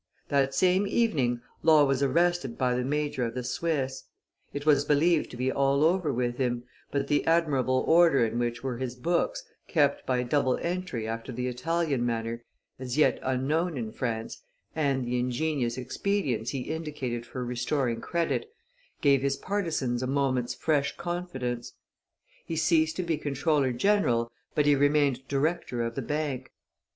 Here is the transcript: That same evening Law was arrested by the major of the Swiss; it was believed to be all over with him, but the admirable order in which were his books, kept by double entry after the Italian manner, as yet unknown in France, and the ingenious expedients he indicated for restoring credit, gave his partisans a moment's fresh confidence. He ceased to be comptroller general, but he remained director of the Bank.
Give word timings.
That 0.29 0.55
same 0.55 0.87
evening 0.87 1.41
Law 1.61 1.85
was 1.85 2.01
arrested 2.01 2.57
by 2.57 2.73
the 2.73 2.83
major 2.83 3.23
of 3.23 3.35
the 3.35 3.43
Swiss; 3.43 4.05
it 4.51 4.65
was 4.65 4.83
believed 4.83 5.29
to 5.29 5.37
be 5.37 5.51
all 5.51 5.83
over 5.85 6.11
with 6.11 6.37
him, 6.39 6.63
but 6.89 7.07
the 7.07 7.23
admirable 7.27 7.83
order 7.85 8.25
in 8.25 8.39
which 8.39 8.63
were 8.63 8.79
his 8.79 8.95
books, 8.95 9.43
kept 9.67 10.07
by 10.07 10.23
double 10.23 10.57
entry 10.63 11.07
after 11.07 11.31
the 11.31 11.45
Italian 11.45 12.03
manner, 12.03 12.43
as 12.79 12.97
yet 12.97 13.19
unknown 13.21 13.77
in 13.77 13.91
France, 13.91 14.41
and 14.75 15.05
the 15.05 15.19
ingenious 15.19 15.77
expedients 15.77 16.49
he 16.49 16.61
indicated 16.61 17.23
for 17.23 17.45
restoring 17.45 18.01
credit, 18.01 18.51
gave 19.01 19.21
his 19.21 19.37
partisans 19.37 20.01
a 20.01 20.07
moment's 20.07 20.55
fresh 20.55 20.97
confidence. 20.97 21.73
He 22.43 22.55
ceased 22.55 22.95
to 22.95 23.03
be 23.03 23.19
comptroller 23.19 23.71
general, 23.71 24.31
but 24.55 24.65
he 24.65 24.73
remained 24.73 25.27
director 25.27 25.83
of 25.83 25.93
the 25.93 26.01
Bank. 26.01 26.51